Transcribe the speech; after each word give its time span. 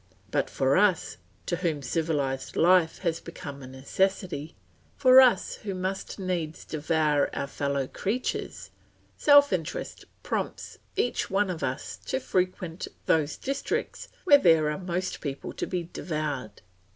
But 0.31 0.49
for 0.49 0.77
us, 0.77 1.17
to 1.45 1.57
whom 1.57 1.83
civilised 1.83 2.55
life 2.55 2.97
has 3.05 3.19
become 3.19 3.61
a 3.61 3.67
necessity, 3.67 4.55
for 4.97 5.21
us 5.21 5.57
who 5.57 5.75
must 5.75 6.17
needs 6.17 6.65
devour 6.65 7.29
our 7.35 7.45
fellow 7.45 7.85
creatures, 7.85 8.71
self 9.15 9.53
interest 9.53 10.05
prompts 10.23 10.79
each 10.95 11.29
one 11.29 11.51
of 11.51 11.61
us 11.61 11.97
to 12.07 12.19
frequent 12.19 12.87
those 13.05 13.37
districts 13.37 14.07
where 14.23 14.39
there 14.39 14.71
are 14.71 14.79
most 14.79 15.21
people 15.21 15.53
to 15.53 15.67
be 15.67 15.83
devoured. 15.83 16.63